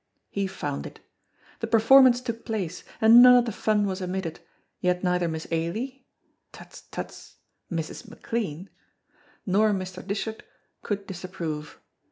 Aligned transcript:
He 0.31 0.47
found 0.47 0.87
it. 0.87 0.99
The 1.59 1.67
performance 1.67 2.21
took 2.21 2.43
place, 2.43 2.83
and 3.01 3.21
none 3.21 3.35
of 3.35 3.45
the 3.45 3.51
fun 3.51 3.85
was 3.85 4.01
omitted, 4.01 4.39
yet 4.79 5.03
neither 5.03 5.27
Miss 5.27 5.45
Ailie 5.51 6.07
tuts, 6.51 6.81
tuts 6.89 7.35
Mrs. 7.71 8.07
McLean 8.09 8.71
nor 9.45 9.69
Mr. 9.73 10.03
Dishart 10.03 10.41
could 10.81 11.05
disapprove. 11.05 11.79